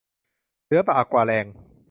[0.65, 1.45] เหลือบ่ากว่าแรง